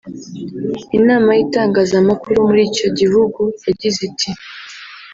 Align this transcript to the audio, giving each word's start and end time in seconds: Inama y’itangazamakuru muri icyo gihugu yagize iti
Inama 0.97 1.29
y’itangazamakuru 1.37 2.37
muri 2.47 2.61
icyo 2.69 2.87
gihugu 2.99 3.41
yagize 3.65 3.99
iti 4.09 4.29